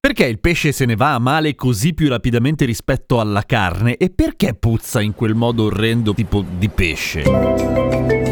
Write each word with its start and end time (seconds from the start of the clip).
Perché 0.00 0.26
il 0.26 0.40
pesce 0.40 0.72
se 0.72 0.84
ne 0.84 0.96
va 0.96 1.14
a 1.14 1.18
male 1.18 1.54
così 1.54 1.94
più 1.94 2.08
rapidamente 2.08 2.64
rispetto 2.64 3.20
alla 3.20 3.42
carne 3.42 3.96
e 3.96 4.10
perché 4.10 4.54
puzza 4.54 5.00
in 5.00 5.14
quel 5.14 5.34
modo 5.34 5.64
orrendo 5.64 6.14
tipo 6.14 6.44
di 6.58 6.68
pesce? 6.68 8.31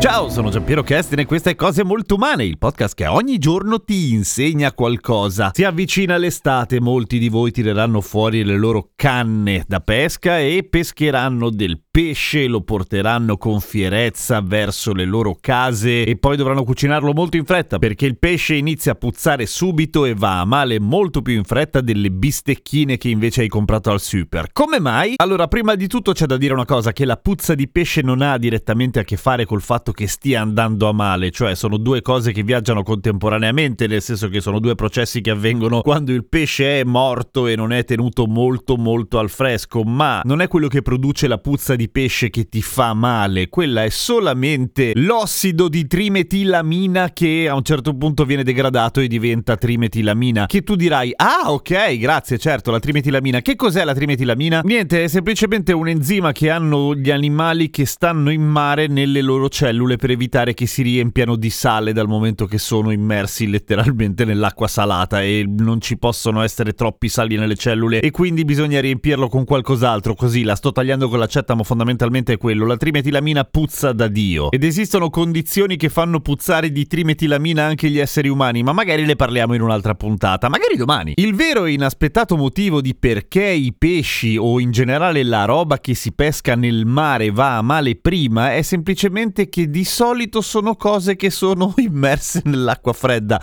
Ciao, 0.00 0.28
sono 0.28 0.48
Giampiero 0.48 0.84
Kesten 0.84 1.18
e 1.18 1.26
questa 1.26 1.50
è 1.50 1.56
Cose 1.56 1.82
Molto 1.82 2.14
Umane, 2.14 2.44
il 2.44 2.56
podcast 2.56 2.94
che 2.94 3.06
ogni 3.06 3.38
giorno 3.38 3.80
ti 3.80 4.12
insegna 4.12 4.72
qualcosa. 4.72 5.50
Si 5.52 5.64
avvicina 5.64 6.16
l'estate, 6.16 6.80
molti 6.80 7.18
di 7.18 7.28
voi 7.28 7.50
tireranno 7.50 8.00
fuori 8.00 8.44
le 8.44 8.56
loro 8.56 8.90
canne 8.94 9.64
da 9.66 9.80
pesca 9.80 10.38
e 10.38 10.64
pescheranno 10.70 11.50
del 11.50 11.82
pesce, 11.90 12.46
lo 12.46 12.60
porteranno 12.60 13.36
con 13.38 13.58
fierezza 13.58 14.40
verso 14.40 14.94
le 14.94 15.04
loro 15.04 15.36
case 15.40 16.04
e 16.04 16.16
poi 16.16 16.36
dovranno 16.36 16.62
cucinarlo 16.62 17.12
molto 17.12 17.36
in 17.36 17.44
fretta 17.44 17.80
perché 17.80 18.06
il 18.06 18.18
pesce 18.18 18.54
inizia 18.54 18.92
a 18.92 18.94
puzzare 18.94 19.46
subito 19.46 20.04
e 20.04 20.14
va 20.14 20.38
a 20.38 20.44
male 20.44 20.78
molto 20.78 21.22
più 21.22 21.34
in 21.34 21.42
fretta 21.42 21.80
delle 21.80 22.12
bistecchine 22.12 22.98
che 22.98 23.08
invece 23.08 23.40
hai 23.40 23.48
comprato 23.48 23.90
al 23.90 24.00
super. 24.00 24.52
Come 24.52 24.78
mai? 24.78 25.14
Allora, 25.16 25.48
prima 25.48 25.74
di 25.74 25.88
tutto 25.88 26.12
c'è 26.12 26.26
da 26.26 26.36
dire 26.36 26.54
una 26.54 26.64
cosa, 26.64 26.92
che 26.92 27.04
la 27.04 27.16
puzza 27.16 27.56
di 27.56 27.66
pesce 27.66 28.00
non 28.00 28.22
ha 28.22 28.38
direttamente 28.38 29.00
a 29.00 29.02
che 29.02 29.16
fare 29.16 29.44
col 29.44 29.60
fatto 29.60 29.86
stia 30.06 30.40
andando 30.40 30.88
a 30.88 30.92
male, 30.92 31.30
cioè 31.30 31.54
sono 31.54 31.76
due 31.76 32.02
cose 32.02 32.32
che 32.32 32.42
viaggiano 32.42 32.82
contemporaneamente, 32.82 33.86
nel 33.86 34.02
senso 34.02 34.28
che 34.28 34.40
sono 34.40 34.60
due 34.60 34.74
processi 34.74 35.20
che 35.20 35.30
avvengono 35.30 35.80
quando 35.80 36.12
il 36.12 36.24
pesce 36.26 36.80
è 36.80 36.84
morto 36.84 37.46
e 37.46 37.56
non 37.56 37.72
è 37.72 37.84
tenuto 37.84 38.26
molto 38.26 38.76
molto 38.76 39.18
al 39.18 39.30
fresco, 39.30 39.82
ma 39.82 40.20
non 40.24 40.40
è 40.40 40.48
quello 40.48 40.68
che 40.68 40.82
produce 40.82 41.26
la 41.26 41.38
puzza 41.38 41.74
di 41.74 41.88
pesce 41.88 42.30
che 42.30 42.48
ti 42.48 42.62
fa 42.62 42.94
male, 42.94 43.48
quella 43.48 43.84
è 43.84 43.88
solamente 43.88 44.92
l'ossido 44.94 45.68
di 45.68 45.86
trimetilamina 45.86 47.10
che 47.12 47.48
a 47.48 47.54
un 47.54 47.62
certo 47.62 47.96
punto 47.96 48.24
viene 48.24 48.44
degradato 48.44 49.00
e 49.00 49.08
diventa 49.08 49.56
trimetilamina. 49.56 50.46
Che 50.46 50.62
tu 50.62 50.76
dirai, 50.76 51.12
ah 51.16 51.50
ok, 51.50 51.96
grazie, 51.96 52.38
certo, 52.38 52.70
la 52.70 52.78
trimetilamina. 52.78 53.40
Che 53.40 53.56
cos'è 53.56 53.84
la 53.84 53.94
trimetilamina? 53.94 54.60
Niente, 54.64 55.04
è 55.04 55.08
semplicemente 55.08 55.72
un 55.72 55.88
enzima 55.88 56.32
che 56.32 56.50
hanno 56.50 56.94
gli 56.94 57.10
animali 57.10 57.70
che 57.70 57.86
stanno 57.86 58.30
in 58.30 58.42
mare 58.42 58.86
nelle 58.86 59.22
loro 59.22 59.48
cellule 59.48 59.77
per 59.96 60.10
evitare 60.10 60.54
che 60.54 60.66
si 60.66 60.82
riempiano 60.82 61.36
di 61.36 61.50
sale 61.50 61.92
dal 61.92 62.08
momento 62.08 62.46
che 62.46 62.58
sono 62.58 62.90
immersi 62.90 63.48
letteralmente 63.48 64.24
nell'acqua 64.24 64.66
salata 64.68 65.22
e 65.22 65.44
non 65.46 65.80
ci 65.80 65.96
possono 65.98 66.42
essere 66.42 66.72
troppi 66.72 67.08
sali 67.08 67.36
nelle 67.36 67.56
cellule 67.56 68.00
e 68.00 68.10
quindi 68.10 68.44
bisogna 68.44 68.80
riempirlo 68.80 69.28
con 69.28 69.44
qualcos'altro. 69.44 70.14
Così 70.14 70.42
la 70.42 70.56
sto 70.56 70.72
tagliando 70.72 71.08
con 71.08 71.18
l'accetta, 71.18 71.54
ma 71.54 71.62
fondamentalmente 71.62 72.34
è 72.34 72.36
quello. 72.38 72.66
La 72.66 72.76
trimetilamina 72.76 73.44
puzza 73.44 73.92
da 73.92 74.08
Dio. 74.08 74.50
Ed 74.50 74.64
esistono 74.64 75.10
condizioni 75.10 75.76
che 75.76 75.88
fanno 75.88 76.20
puzzare 76.20 76.70
di 76.70 76.86
trimetilamina 76.86 77.64
anche 77.64 77.88
gli 77.88 77.98
esseri 77.98 78.28
umani, 78.28 78.62
ma 78.62 78.72
magari 78.72 79.04
le 79.04 79.16
parliamo 79.16 79.54
in 79.54 79.62
un'altra 79.62 79.94
puntata, 79.94 80.48
magari 80.48 80.76
domani. 80.76 81.12
Il 81.16 81.34
vero 81.34 81.64
e 81.64 81.72
inaspettato 81.72 82.36
motivo 82.36 82.80
di 82.80 82.94
perché 82.94 83.44
i 83.44 83.74
pesci 83.76 84.36
o 84.36 84.60
in 84.60 84.70
generale 84.70 85.22
la 85.22 85.44
roba 85.44 85.78
che 85.78 85.94
si 85.94 86.12
pesca 86.12 86.54
nel 86.54 86.86
mare 86.86 87.30
va 87.30 87.56
a 87.56 87.62
male 87.62 87.96
prima 87.96 88.54
è 88.54 88.62
semplicemente 88.62 89.48
che 89.48 89.67
di 89.68 89.84
solito 89.84 90.40
sono 90.40 90.74
cose 90.74 91.16
che 91.16 91.30
sono 91.30 91.74
immerse 91.78 92.42
nell'acqua 92.44 92.92
fredda. 92.92 93.40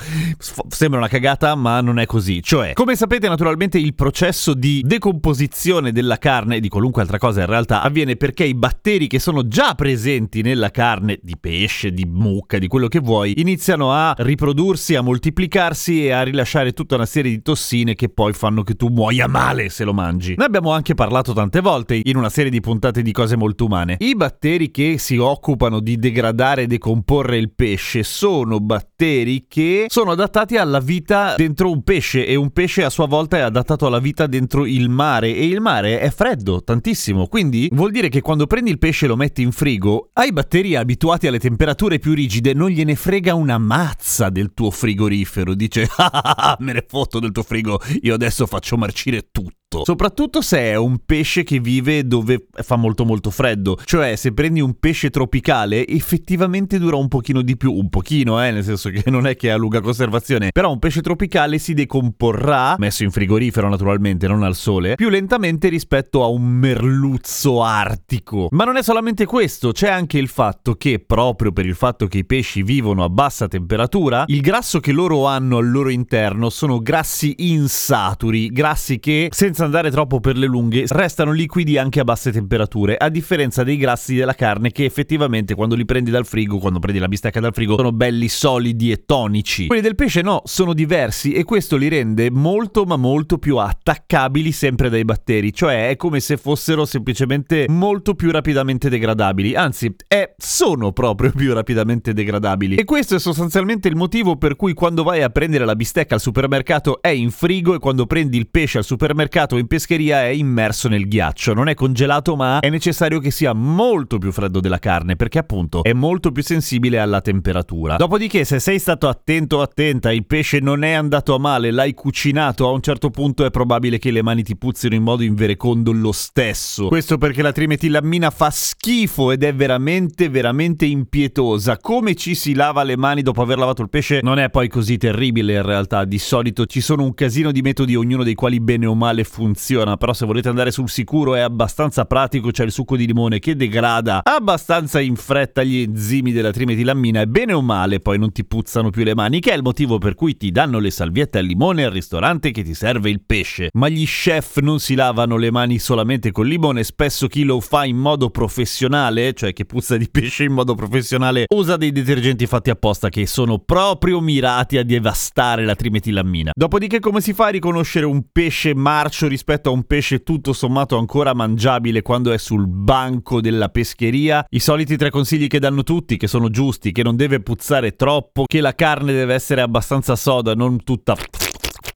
Sembra 0.68 1.00
una 1.00 1.08
cagata, 1.08 1.56
ma 1.56 1.82
non 1.82 2.00
è 2.00 2.06
così. 2.06 2.42
Cioè, 2.42 2.74
come 2.74 2.96
sapete, 2.96 3.28
naturalmente 3.28 3.78
il 3.78 3.94
processo 3.94 4.54
di 4.54 4.82
decomposizione 4.84 5.92
della 5.92 6.18
carne 6.18 6.58
e 6.58 6.60
di 6.60 6.70
qualunque 6.70 7.02
altra 7.02 7.18
cosa 7.18 7.42
in 7.42 7.48
realtà 7.48 7.82
avviene 7.82 8.16
perché 8.16 8.44
i 8.44 8.56
batteri 8.56 9.08
che 9.08 9.20
sono 9.20 9.48
già 9.48 9.76
presenti 9.76 10.42
nella 10.42 10.72
carne 10.72 11.20
di 11.22 11.36
pesce, 11.40 11.92
di 11.92 12.06
mucca, 12.06 12.58
di 12.58 12.68
quello 12.68 12.88
che 12.88 13.00
vuoi, 13.00 13.40
iniziano 13.40 13.92
a 13.92 14.14
riprodursi, 14.18 14.96
a 14.96 15.02
moltiplicarsi 15.02 16.06
e 16.06 16.12
a 16.12 16.24
rilasciare 16.24 16.74
tutta 16.74 16.96
una 16.96 17.06
serie 17.06 17.32
di 17.32 17.42
tossine 17.42 17.96
che 17.96 18.10
poi 18.10 18.34
fanno 18.34 18.64
che 18.64 18.76
tu 18.76 18.88
muoia 18.88 19.28
male 19.28 19.70
se 19.70 19.84
lo 19.84 19.94
mangi. 19.94 20.36
Ne 20.38 20.46
abbiamo 20.46 20.72
anche 20.72 20.96
parlato 20.96 21.34
tante 21.34 21.62
volte 21.62 22.00
in 22.04 22.18
una 22.18 22.30
serie 22.30 22.52
di 22.52 22.60
puntate 22.60 23.02
di 23.02 23.12
cose 23.12 23.36
molto 23.36 23.66
umane. 23.66 23.98
I 24.00 24.16
batteri 24.16 24.72
che 24.72 24.98
si 24.98 25.18
occupano 25.18 25.80
di 25.80 25.98
degradare 25.98 26.15
e 26.62 26.68
decomporre 26.68 27.38
il 27.38 27.52
pesce 27.54 28.04
sono 28.04 28.60
batteri 28.60 29.46
che 29.48 29.86
sono 29.90 30.12
adattati 30.12 30.56
alla 30.56 30.80
vita 30.80 31.36
dentro 31.36 31.70
un 31.70 31.84
pesce 31.84 32.26
e 32.26 32.36
un 32.36 32.52
pesce 32.52 32.84
a 32.84 32.90
sua 32.90 33.06
volta 33.06 33.38
è 33.38 33.42
adattato 33.42 33.86
alla 33.86 34.00
vita 34.00 34.26
dentro 34.26 34.66
il 34.66 34.90
mare 34.90 35.36
e 35.36 35.46
il 35.46 35.60
mare 35.60 36.00
è 36.00 36.10
freddo 36.10 36.64
tantissimo, 36.64 37.28
quindi 37.28 37.68
vuol 37.74 37.92
dire 37.92 38.08
che 38.08 38.22
quando 38.22 38.48
prendi 38.48 38.70
il 38.70 38.80
pesce 38.80 39.06
e 39.06 39.08
lo 39.10 39.18
metti 39.18 39.42
in 39.42 39.52
frigo, 39.52 40.12
ai 40.14 40.32
batteri 40.32 40.76
abituati 40.76 41.28
alle 41.28 41.40
temperature 41.40 42.00
più 42.00 42.14
rigide 42.14 42.54
non 42.54 42.70
gliene 42.70 42.96
frega 42.96 43.36
una 43.36 43.58
mazza 43.58 44.30
del 44.30 44.54
tuo 44.54 44.72
frigorifero, 44.72 45.54
dice 45.54 45.88
ah, 45.98 46.56
me 46.60 46.74
ne 46.74 46.86
fotto 46.88 47.20
del 47.20 47.32
tuo 47.32 47.44
frigo, 47.44 47.80
io 48.02 48.14
adesso 48.14 48.46
faccio 48.46 48.78
marcire 48.78 49.28
tutto 49.32 49.65
soprattutto 49.84 50.42
se 50.42 50.60
è 50.60 50.76
un 50.76 51.00
pesce 51.06 51.44
che 51.44 51.60
vive 51.60 52.06
dove 52.06 52.48
fa 52.52 52.76
molto 52.76 53.06
molto 53.06 53.30
freddo, 53.30 53.78
cioè 53.86 54.16
se 54.16 54.34
prendi 54.34 54.62
un 54.62 54.80
pesce 54.80 55.10
tropicale 55.10 55.86
effettivamente 55.88 56.80
dura 56.80 56.96
un 56.96 57.08
pochino 57.08 57.42
di 57.42 57.58
più, 57.58 57.74
un 57.74 57.90
pochino 57.90 58.44
eh, 58.44 58.52
nel 58.52 58.64
senso 58.64 58.90
che 58.90 59.04
non 59.10 59.28
è 59.28 59.36
che 59.36 59.52
ha 59.52 59.56
lunga 59.58 59.82
conservazione, 59.82 60.52
però 60.52 60.72
un 60.72 60.80
pesce 60.80 61.02
tropicale 61.02 61.58
si 61.58 61.74
decomporrà, 61.74 62.76
messo 62.78 63.04
in 63.04 63.12
frigorifero 63.12 63.70
naturalmente, 63.70 64.28
non 64.28 64.44
al 64.44 64.56
sole, 64.56 64.96
più 64.96 65.10
lentamente 65.10 65.70
rispetto 65.70 66.24
a 66.24 66.28
un 66.28 66.44
merluzzo 66.44 67.64
artico. 67.64 68.48
Ma 68.52 68.64
non 68.64 68.78
è 68.78 68.84
solamente 68.84 69.26
questo, 69.26 69.72
c'è 69.72 69.90
anche 69.90 70.18
il 70.18 70.28
fatto 70.28 70.76
che 70.76 71.00
proprio 71.00 71.52
per 71.52 71.66
il 71.66 71.76
fatto 71.76 72.08
che 72.08 72.20
i 72.20 72.26
pesci 72.26 72.64
vivono 72.64 73.04
a 73.04 73.10
bassa 73.10 73.48
temperatura, 73.48 74.24
il 74.28 74.42
grasso 74.42 74.80
che 74.80 74.92
loro 74.92 75.26
hanno 75.26 75.58
al 75.58 75.70
loro 75.70 75.90
interno 75.90 76.50
sono 76.50 76.80
grassi 76.80 77.34
insaturi, 77.38 78.48
grassi 78.50 79.00
che 79.00 79.30
senza 79.32 79.65
andare 79.66 79.92
troppo 79.92 80.20
per 80.20 80.38
le 80.38 80.46
lunghe, 80.46 80.86
restano 80.88 81.32
liquidi 81.32 81.78
anche 81.78 82.00
a 82.00 82.04
basse 82.04 82.32
temperature, 82.32 82.96
a 82.96 83.10
differenza 83.10 83.64
dei 83.64 83.78
grassi 83.78 84.16
della 84.16 84.34
carne 84.34 84.72
che 84.72 84.86
effettivamente 84.86 85.56
quando 85.56 85.76
li 85.76 85.86
prendi 85.86 86.12
dal 86.12 86.26
frigo, 86.26 86.58
quando 86.58 86.80
prendi 86.80 87.00
la 87.00 87.08
bistecca 87.08 87.40
dal 87.40 87.54
frigo, 87.54 87.76
sono 87.76 87.92
belli 87.92 88.28
solidi 88.28 88.92
e 88.92 89.06
tonici. 89.06 89.68
Quelli 89.68 89.82
del 89.82 89.96
pesce 89.96 90.22
no, 90.22 90.42
sono 90.46 90.74
diversi 90.74 91.34
e 91.34 91.44
questo 91.44 91.76
li 91.76 91.88
rende 91.88 92.32
molto 92.32 92.86
ma 92.86 92.96
molto 92.96 93.38
più 93.38 93.58
attaccabili 93.58 94.52
sempre 94.52 94.90
dai 94.90 95.04
batteri, 95.04 95.54
cioè 95.54 95.90
è 95.90 95.96
come 95.96 96.20
se 96.20 96.38
fossero 96.38 96.86
semplicemente 96.86 97.66
molto 97.68 98.16
più 98.16 98.32
rapidamente 98.32 98.90
degradabili, 98.90 99.56
anzi 99.56 99.94
è, 100.08 100.34
sono 100.38 100.92
proprio 100.92 101.32
più 101.32 101.54
rapidamente 101.54 102.14
degradabili. 102.14 102.76
E 102.76 102.84
questo 102.86 103.16
è 103.16 103.20
sostanzialmente 103.20 103.88
il 103.88 103.96
motivo 103.96 104.38
per 104.38 104.56
cui 104.56 104.74
quando 104.74 105.04
vai 105.04 105.22
a 105.22 105.30
prendere 105.30 105.66
la 105.66 105.76
bistecca 105.76 106.16
al 106.16 106.22
supermercato 106.22 107.02
è 107.02 107.10
in 107.10 107.32
frigo 107.32 107.76
e 107.76 107.80
quando 107.80 108.06
prendi 108.06 108.38
il 108.38 108.48
pesce 108.50 108.80
al 108.80 108.84
supermercato 108.84 109.45
o 109.54 109.58
in 109.58 109.68
pescheria 109.68 110.24
è 110.24 110.30
immerso 110.30 110.90
nel 110.90 111.08
ghiaccio, 111.08 111.54
non 111.54 111.68
è 111.68 111.76
congelato 111.76 112.36
ma 112.36 112.60
è 112.60 112.70
necessario 112.70 113.20
che 113.20 113.30
sia 113.32 113.54
molto 113.54 114.18
più 114.18 114.32
freddo 114.32 114.60
della 114.60 114.80
carne 114.80 115.16
perché 115.16 115.38
appunto 115.38 115.84
è 115.84 115.94
molto 115.94 116.32
più 116.32 116.42
sensibile 116.42 117.00
alla 117.00 117.22
temperatura. 117.22 117.98
Dopodiché 117.98 118.44
se 118.46 118.60
sei 118.60 118.80
stato 118.80 119.08
attento 119.08 119.58
o 119.58 119.62
attenta, 119.62 120.12
il 120.12 120.26
pesce 120.26 120.60
non 120.60 120.84
è 120.84 120.94
andato 120.94 121.36
a 121.36 121.40
male, 121.40 121.72
l'hai 121.72 121.94
cucinato, 121.94 122.68
a 122.68 122.72
un 122.72 122.82
certo 122.82 123.10
punto 123.10 123.46
è 123.46 123.52
probabile 123.52 124.00
che 124.00 124.12
le 124.12 124.24
mani 124.24 124.44
ti 124.44 124.58
puzzino 124.58 124.96
in 124.96 125.04
modo 125.04 125.24
inverecondo 125.24 125.92
lo 125.92 126.12
stesso. 126.12 126.88
Questo 126.88 127.18
perché 127.18 127.42
la 127.42 127.52
trimetilamina 127.52 128.30
fa 128.30 128.50
schifo 128.50 129.32
ed 129.32 129.44
è 129.44 129.54
veramente 129.54 130.30
veramente 130.30 130.86
impietosa. 130.86 131.78
Come 131.78 132.16
ci 132.16 132.36
si 132.36 132.54
lava 132.54 132.84
le 132.84 132.98
mani 132.98 133.22
dopo 133.22 133.42
aver 133.42 133.58
lavato 133.58 133.82
il 133.82 133.90
pesce 133.90 134.20
non 134.22 134.40
è 134.40 134.50
poi 134.50 134.68
così 134.68 134.98
terribile 134.98 135.54
in 135.54 135.62
realtà, 135.62 136.06
di 136.06 136.20
solito 136.20 136.66
ci 136.66 136.82
sono 136.82 137.04
un 137.04 137.14
casino 137.14 137.52
di 137.52 137.62
metodi 137.62 137.96
ognuno 137.96 138.24
dei 138.24 138.36
quali 138.36 138.60
bene 138.60 138.86
o 138.86 138.96
male 138.96 139.24
funziona, 139.36 139.98
però 139.98 140.14
se 140.14 140.26
volete 140.26 140.48
andare 140.48 140.72
sul 140.72 140.90
sicuro 140.90 141.36
è 141.36 141.42
abbastanza 141.42 142.06
pratico, 142.06 142.52
c'è 142.52 142.64
il 142.64 142.72
succo 142.72 142.96
di 142.96 143.06
limone 143.06 143.40
che 143.40 143.58
degrada 143.58 144.22
abbastanza 144.24 145.02
in 145.02 145.18
fretta 145.18 145.62
gli 145.62 145.82
enzimi 145.82 146.32
della 146.32 146.52
trimetilammina 146.52 147.20
e 147.20 147.28
bene 147.28 147.52
o 147.52 147.62
male 147.62 148.00
poi 148.00 148.18
non 148.18 148.32
ti 148.32 148.46
puzzano 148.46 148.92
più 148.92 149.04
le 149.04 149.14
mani, 149.14 149.42
che 149.42 149.52
è 149.52 149.56
il 149.56 149.62
motivo 149.62 149.98
per 149.98 150.16
cui 150.16 150.38
ti 150.38 150.52
danno 150.52 150.80
le 150.80 150.90
salviette 150.90 151.40
al 151.40 151.46
limone 151.46 151.84
al 151.84 151.92
ristorante 151.92 152.52
che 152.52 152.64
ti 152.64 152.74
serve 152.74 153.10
il 153.10 153.24
pesce. 153.26 153.70
Ma 153.74 153.90
gli 153.90 154.06
chef 154.06 154.60
non 154.60 154.80
si 154.80 154.96
lavano 154.96 155.36
le 155.36 155.52
mani 155.52 155.80
solamente 155.80 156.32
col 156.32 156.48
limone, 156.48 156.86
spesso 156.86 157.28
chi 157.28 157.44
lo 157.44 157.60
fa 157.60 157.84
in 157.84 157.98
modo 157.98 158.30
professionale, 158.30 159.34
cioè 159.34 159.52
che 159.52 159.66
puzza 159.66 159.98
di 159.98 160.08
pesce 160.10 160.46
in 160.46 160.54
modo 160.54 160.76
professionale, 160.76 161.44
usa 161.54 161.76
dei 161.76 161.92
detergenti 161.92 162.48
fatti 162.48 162.70
apposta 162.70 163.10
che 163.10 163.28
sono 163.28 163.60
proprio 163.60 164.22
mirati 164.22 164.78
a 164.78 164.86
devastare 164.86 165.66
la 165.66 165.76
trimetilammina. 165.76 166.52
Dopodiché 166.56 167.02
come 167.02 167.20
si 167.20 167.34
fa 167.34 167.48
a 167.48 167.50
riconoscere 167.50 168.06
un 168.06 168.24
pesce 168.32 168.74
marcio 168.74 169.25
rispetto 169.28 169.70
a 169.70 169.74
un 169.74 169.84
pesce 169.84 170.24
tutto 170.24 170.54
sommato 170.54 170.98
ancora 170.98 171.34
mangiabile 171.34 172.02
quando 172.02 172.32
è 172.32 172.38
sul 172.38 172.68
banco 172.68 173.42
della 173.42 173.70
pescheria? 173.70 174.46
I 174.50 174.60
soliti 174.60 174.98
tre 174.98 175.10
consigli 175.10 175.48
che 175.48 175.60
danno 175.60 175.84
tutti, 175.84 176.18
che 176.18 176.28
sono 176.28 176.50
giusti, 176.50 176.92
che 176.92 177.04
non 177.04 177.16
deve 177.16 177.42
puzzare 177.42 177.96
troppo, 177.96 178.46
che 178.46 178.62
la 178.62 178.76
carne 178.76 179.14
deve 179.14 179.34
essere 179.34 179.62
abbastanza 179.62 180.16
soda, 180.16 180.54
non 180.54 180.84
tutta 180.84 181.16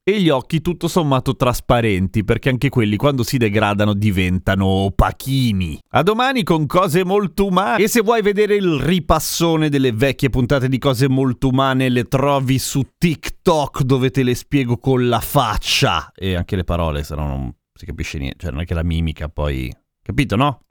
e 0.09 0.21
gli 0.21 0.29
occhi 0.29 0.61
tutto 0.61 0.87
sommato 0.87 1.35
trasparenti, 1.35 2.23
perché 2.23 2.49
anche 2.49 2.69
quelli 2.69 2.95
quando 2.95 3.23
si 3.23 3.37
degradano 3.37 3.93
diventano 3.93 4.65
opachini. 4.65 5.79
A 5.89 6.03
domani 6.03 6.43
con 6.43 6.65
cose 6.65 7.03
molto 7.03 7.45
umane. 7.45 7.83
E 7.83 7.87
se 7.87 8.01
vuoi 8.01 8.21
vedere 8.21 8.55
il 8.55 8.79
ripassone 8.79 9.69
delle 9.69 9.91
vecchie 9.91 10.29
puntate 10.29 10.67
di 10.67 10.77
cose 10.77 11.07
molto 11.07 11.49
umane, 11.49 11.89
le 11.89 12.05
trovi 12.05 12.59
su 12.59 12.83
TikTok 12.97 13.83
dove 13.83 14.09
te 14.11 14.23
le 14.23 14.35
spiego 14.35 14.77
con 14.77 15.07
la 15.07 15.19
faccia. 15.19 16.11
E 16.15 16.35
anche 16.35 16.55
le 16.55 16.63
parole, 16.63 17.03
se 17.03 17.15
no 17.15 17.27
non 17.27 17.55
si 17.73 17.85
capisce 17.85 18.17
niente. 18.17 18.39
Cioè 18.39 18.51
non 18.51 18.61
è 18.61 18.65
che 18.65 18.73
la 18.73 18.83
mimica 18.83 19.29
poi... 19.29 19.71
Capito, 20.01 20.35
no? 20.35 20.63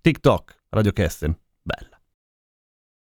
TikTok, 0.00 0.64
Radio 0.70 0.92
Kesten. 0.92 1.36